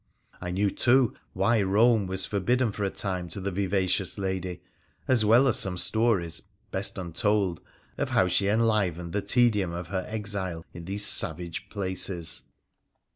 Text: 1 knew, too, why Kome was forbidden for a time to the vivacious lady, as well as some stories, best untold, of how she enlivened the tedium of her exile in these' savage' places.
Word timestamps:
1 0.39 0.53
knew, 0.55 0.71
too, 0.71 1.13
why 1.33 1.61
Kome 1.61 2.07
was 2.07 2.25
forbidden 2.25 2.71
for 2.71 2.83
a 2.83 2.89
time 2.89 3.29
to 3.29 3.39
the 3.39 3.51
vivacious 3.51 4.17
lady, 4.17 4.63
as 5.07 5.23
well 5.23 5.47
as 5.47 5.59
some 5.59 5.77
stories, 5.77 6.41
best 6.71 6.97
untold, 6.97 7.61
of 7.99 8.09
how 8.09 8.27
she 8.27 8.47
enlivened 8.47 9.13
the 9.13 9.21
tedium 9.21 9.71
of 9.73 9.89
her 9.89 10.03
exile 10.09 10.65
in 10.73 10.85
these' 10.85 11.05
savage' 11.05 11.69
places. 11.69 12.41